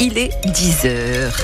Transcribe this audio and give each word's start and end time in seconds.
Il 0.00 0.16
est 0.16 0.30
10 0.46 0.86
heures. 0.86 1.36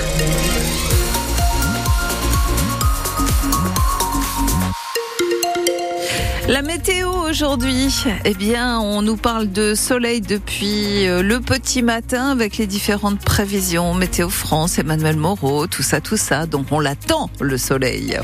La 6.47 6.63
météo 6.63 7.11
aujourd'hui, 7.29 7.93
eh 8.25 8.33
bien, 8.33 8.79
on 8.79 9.03
nous 9.03 9.15
parle 9.15 9.51
de 9.51 9.75
soleil 9.75 10.21
depuis 10.21 11.07
euh, 11.07 11.21
le 11.21 11.39
petit 11.39 11.83
matin 11.83 12.31
avec 12.31 12.57
les 12.57 12.65
différentes 12.65 13.19
prévisions. 13.19 13.93
Météo 13.93 14.29
France, 14.29 14.79
Emmanuel 14.79 15.15
Moreau, 15.15 15.67
tout 15.67 15.83
ça, 15.83 16.01
tout 16.01 16.17
ça. 16.17 16.47
Donc 16.47 16.71
on 16.71 16.79
l'attend, 16.79 17.29
le 17.39 17.59
soleil. 17.59 18.17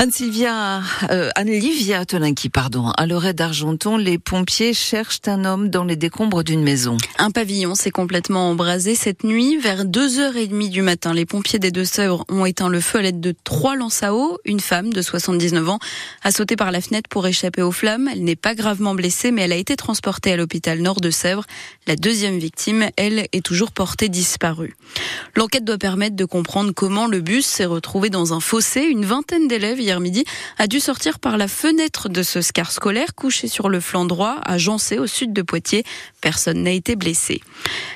Anne-Sylvia, 0.00 0.80
euh, 1.10 1.28
Anne-Livia 1.34 2.06
Tolinki, 2.06 2.48
pardon. 2.48 2.88
À 2.96 3.04
l'orée 3.04 3.34
d'Argenton, 3.34 3.98
les 3.98 4.16
pompiers 4.16 4.72
cherchent 4.72 5.20
un 5.26 5.44
homme 5.44 5.68
dans 5.68 5.84
les 5.84 5.96
décombres 5.96 6.42
d'une 6.42 6.62
maison. 6.62 6.96
Un 7.18 7.30
pavillon 7.30 7.74
s'est 7.74 7.90
complètement 7.90 8.48
embrasé 8.48 8.94
cette 8.94 9.24
nuit. 9.24 9.58
Vers 9.58 9.84
2h30 9.84 10.70
du 10.70 10.80
matin, 10.80 11.12
les 11.12 11.26
pompiers 11.26 11.58
des 11.58 11.70
Deux-Sèvres 11.70 12.24
ont 12.30 12.46
éteint 12.46 12.70
le 12.70 12.80
feu 12.80 13.00
à 13.00 13.02
l'aide 13.02 13.20
de 13.20 13.34
trois 13.44 13.76
lances 13.76 14.02
à 14.02 14.14
eau. 14.14 14.38
Une 14.46 14.60
femme 14.60 14.90
de 14.90 15.02
79 15.02 15.68
ans 15.68 15.78
a 16.22 16.30
sauté 16.30 16.56
par 16.56 16.72
la 16.72 16.80
fenêtre 16.80 17.10
pour 17.10 17.26
échapper 17.26 17.60
aux 17.60 17.70
flammes. 17.70 18.08
Elle 18.10 18.24
n'est 18.24 18.36
pas 18.36 18.54
gravement 18.54 18.94
blessée, 18.94 19.32
mais 19.32 19.42
elle 19.42 19.52
a 19.52 19.56
été 19.56 19.76
transportée 19.76 20.32
à 20.32 20.38
l'hôpital 20.38 20.78
Nord 20.78 21.02
de 21.02 21.10
Sèvres. 21.10 21.44
La 21.86 21.96
deuxième 21.96 22.38
victime, 22.38 22.88
elle, 22.96 23.28
est 23.32 23.44
toujours 23.44 23.70
portée 23.70 24.08
disparue. 24.08 24.76
L'enquête 25.36 25.64
doit 25.64 25.76
permettre 25.76 26.16
de 26.16 26.24
comprendre 26.24 26.72
comment 26.72 27.06
le 27.06 27.20
bus 27.20 27.44
s'est 27.44 27.66
retrouvé 27.66 28.08
dans 28.08 28.32
un 28.32 28.40
fossé. 28.40 28.80
Une 28.80 29.04
vingtaine 29.04 29.46
d'élèves 29.46 29.78
hier 29.90 29.98
midi 29.98 30.24
a 30.58 30.68
dû 30.68 30.78
sortir 30.78 31.18
par 31.18 31.36
la 31.36 31.48
fenêtre 31.48 32.08
de 32.08 32.22
ce 32.22 32.40
scar 32.40 32.70
scolaire 32.70 33.12
couché 33.16 33.48
sur 33.48 33.68
le 33.68 33.80
flanc 33.80 34.04
droit 34.04 34.36
à 34.44 34.56
Jancé 34.56 35.00
au 35.00 35.08
sud 35.08 35.32
de 35.32 35.42
Poitiers. 35.42 35.82
Personne 36.20 36.62
n'a 36.62 36.70
été 36.70 36.94
blessé. 36.94 37.40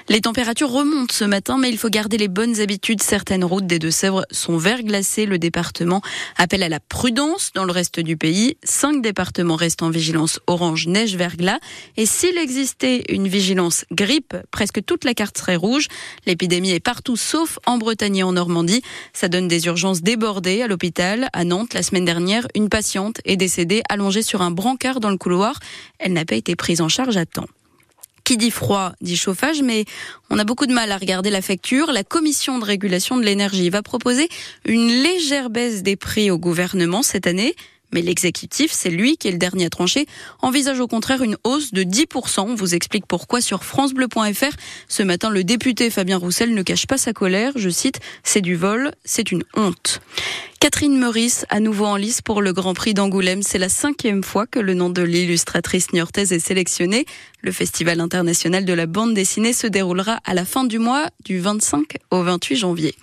Les 0.09 0.21
températures 0.21 0.71
remontent 0.71 1.15
ce 1.15 1.25
matin, 1.25 1.57
mais 1.57 1.69
il 1.69 1.79
faut 1.79 1.91
garder 1.91 2.17
les 2.17 2.27
bonnes 2.27 2.61
habitudes. 2.61 3.01
Certaines 3.01 3.45
routes 3.45 3.69
des 3.69 3.79
Deux-Sèvres 3.79 4.25
sont 4.33 4.57
verglacées. 4.57 5.25
Le 5.25 5.39
département 5.39 6.03
appelle 6.37 6.65
à 6.65 6.69
la 6.69 6.81
prudence 6.81 7.53
dans 7.55 7.65
le 7.65 7.71
reste 7.71 8.01
du 8.01 8.17
pays. 8.17 8.57
Cinq 8.65 9.01
départements 9.01 9.55
restent 9.55 9.83
en 9.83 9.91
vigilance 9.91 10.41
orange 10.49 10.89
neige 10.89 11.15
verglas. 11.15 11.61
Et 11.97 12.07
s'il 12.07 12.39
existait 12.39 13.05
une 13.09 13.29
vigilance 13.29 13.85
grippe, 13.93 14.35
presque 14.51 14.85
toute 14.85 15.05
la 15.05 15.15
carte 15.15 15.39
serait 15.39 15.55
rouge. 15.55 15.87
L'épidémie 16.27 16.73
est 16.73 16.81
partout 16.81 17.17
sauf 17.17 17.61
en 17.67 17.79
Bretagne 17.79 18.17
et 18.17 18.23
en 18.25 18.33
Normandie. 18.33 18.83
Ça 19.13 19.29
donne 19.29 19.47
des 19.47 19.67
urgences 19.67 20.03
débordées 20.03 20.63
à 20.63 20.67
l'hôpital. 20.67 21.29
À 21.33 21.45
Nantes, 21.45 21.73
la 21.75 21.84
semaine 21.85 22.05
dernière, 22.05 22.49
une 22.57 22.69
patiente 22.69 23.21
est 23.25 23.37
décédée 23.37 23.83
allongée 23.89 24.23
sur 24.23 24.43
un 24.43 24.51
brancard 24.51 24.99
dans 24.99 25.11
le 25.11 25.17
couloir. 25.17 25.61
Elle 26.01 26.13
n'a 26.13 26.25
pas 26.25 26.35
été 26.35 26.57
prise 26.57 26.81
en 26.81 26.89
charge 26.89 27.17
à 27.17 27.27
temps. 27.27 27.47
Qui 28.25 28.37
dit 28.39 28.51
froid 28.51 28.95
dit 29.03 29.17
chauffage, 29.17 29.63
mais 29.63 29.85
on 30.31 30.39
a 30.39 30.45
beaucoup 30.45 30.67
de 30.67 30.73
mal 30.73 30.91
à 30.91 30.97
regarder 30.97 31.31
la 31.31 31.43
facture. 31.43 31.93
La 31.93 32.03
commission 32.03 32.59
de 32.59 32.65
régulation 32.65 33.19
de 33.19 33.23
l'énergie 33.23 33.69
va 33.69 33.83
proposer 33.83 34.29
une 34.65 34.89
légère 34.89 35.51
baisse 35.51 35.83
des 35.83 35.95
prix 35.95 36.31
au 36.31 36.39
gouvernement 36.39 37.03
cette 37.03 37.27
année. 37.27 37.55
Mais 37.95 38.03
l'exécutif, 38.03 38.73
c'est 38.73 38.91
lui 38.91 39.17
qui 39.17 39.29
est 39.29 39.31
le 39.31 39.39
dernier 39.39 39.67
à 39.67 39.71
trancher, 39.71 40.07
envisage 40.43 40.81
au 40.81 40.89
contraire 40.89 41.23
une 41.23 41.37
hausse 41.45 41.73
de 41.73 41.85
10%. 41.85 42.41
On 42.41 42.55
vous 42.57 42.75
explique 42.75 43.07
pourquoi 43.07 43.41
sur 43.41 43.63
francebleu.fr. 43.63 44.57
Ce 44.89 45.03
matin, 45.05 45.31
le 45.31 45.45
député 45.45 45.91
Fabien 45.91 46.17
Roussel 46.17 46.55
ne 46.55 46.63
cache 46.63 46.87
pas 46.87 46.99
sa 46.99 47.13
colère. 47.13 47.53
Je 47.55 47.69
cite, 47.69 48.01
c'est 48.25 48.41
du 48.41 48.57
vol, 48.57 48.91
c'est 49.05 49.31
une 49.31 49.45
honte. 49.55 50.01
Catherine 50.65 50.97
Meurice, 50.97 51.45
à 51.51 51.61
nouveau 51.61 51.85
en 51.85 51.97
lice 51.97 52.23
pour 52.23 52.41
le 52.41 52.55
Grand 52.55 52.73
Prix 52.73 52.95
d'Angoulême. 52.95 53.43
C'est 53.43 53.59
la 53.59 53.69
cinquième 53.69 54.25
fois 54.25 54.47
que 54.47 54.59
le 54.59 54.73
nom 54.73 54.89
de 54.89 55.03
l'illustratrice 55.03 55.93
niortaise 55.93 56.33
est 56.33 56.39
sélectionné. 56.39 57.05
Le 57.43 57.53
Festival 57.53 58.01
international 58.01 58.65
de 58.65 58.73
la 58.73 58.87
bande 58.87 59.13
dessinée 59.13 59.53
se 59.53 59.67
déroulera 59.67 60.21
à 60.25 60.33
la 60.33 60.47
fin 60.47 60.65
du 60.65 60.79
mois, 60.79 61.11
du 61.23 61.39
25 61.39 61.99
au 62.11 62.23
28 62.23 62.57
janvier. 62.57 62.95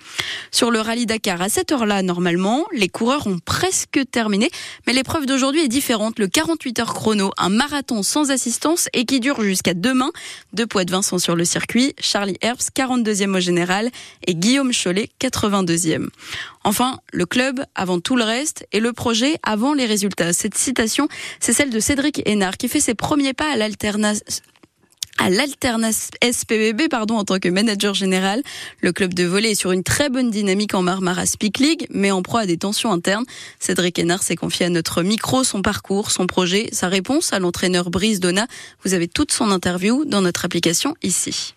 Sur 0.50 0.72
le 0.72 0.80
rallye 0.80 1.06
Dakar, 1.06 1.40
à 1.40 1.48
cette 1.48 1.70
heure-là, 1.70 2.02
normalement, 2.02 2.66
les 2.72 2.88
coureurs 2.88 3.28
ont 3.28 3.38
presque 3.38 4.00
terminé, 4.10 4.50
mais 4.88 4.92
l'épreuve 4.92 5.26
d'aujourd'hui 5.26 5.60
est 5.60 5.68
différente. 5.68 6.18
Le 6.18 6.26
48 6.26 6.80
heures 6.80 6.94
chrono, 6.94 7.30
un 7.38 7.50
marathon 7.50 8.02
sans 8.02 8.32
assistance 8.32 8.88
et 8.92 9.04
qui 9.04 9.20
dure 9.20 9.40
jusqu'à 9.40 9.74
demain. 9.74 10.10
Deux 10.52 10.66
poids 10.66 10.84
de 10.84 10.90
vin 10.90 11.02
sont 11.02 11.18
sur 11.18 11.36
le 11.36 11.44
circuit. 11.44 11.94
Charlie 12.00 12.38
Herbst, 12.42 12.70
42e 12.74 13.36
au 13.36 13.40
général, 13.40 13.88
et 14.26 14.34
Guillaume 14.34 14.72
Cholet, 14.72 15.10
82e. 15.20 16.08
Enfin, 16.64 17.00
le 17.12 17.26
club 17.26 17.64
avant 17.74 18.00
tout 18.00 18.16
le 18.16 18.24
reste 18.24 18.66
et 18.72 18.80
le 18.80 18.92
projet 18.92 19.36
avant 19.42 19.74
les 19.74 19.86
résultats. 19.86 20.32
Cette 20.32 20.56
citation, 20.56 21.08
c'est 21.40 21.52
celle 21.52 21.70
de 21.70 21.80
Cédric 21.80 22.22
Hénard 22.24 22.56
qui 22.56 22.68
fait 22.68 22.80
ses 22.80 22.94
premiers 22.94 23.34
pas 23.34 23.52
à 23.52 23.56
l'alternance 23.56 24.20
à 25.18 25.30
l'alternance 25.30 26.08
SPBB 26.22 26.88
pardon 26.88 27.16
en 27.16 27.24
tant 27.24 27.38
que 27.38 27.48
manager 27.48 27.94
général. 27.94 28.42
Le 28.80 28.92
club 28.92 29.14
de 29.14 29.24
volley 29.24 29.52
est 29.52 29.54
sur 29.54 29.72
une 29.72 29.84
très 29.84 30.08
bonne 30.08 30.30
dynamique 30.30 30.74
en 30.74 30.82
Marmara 30.82 31.26
Speak 31.26 31.58
League, 31.58 31.86
mais 31.90 32.10
en 32.10 32.22
proie 32.22 32.40
à 32.40 32.46
des 32.46 32.56
tensions 32.56 32.90
internes. 32.92 33.24
Cédric 33.60 33.98
Hénard 33.98 34.22
s'est 34.22 34.36
confié 34.36 34.66
à 34.66 34.68
notre 34.70 35.02
micro 35.02 35.44
son 35.44 35.62
parcours, 35.62 36.10
son 36.10 36.26
projet, 36.26 36.68
sa 36.72 36.88
réponse 36.88 37.32
à 37.32 37.38
l'entraîneur 37.38 37.90
Brice 37.90 38.20
Donna. 38.20 38.46
Vous 38.84 38.94
avez 38.94 39.06
toute 39.06 39.32
son 39.32 39.50
interview 39.50 40.04
dans 40.04 40.22
notre 40.22 40.44
application 40.44 40.96
ici. 41.02 41.54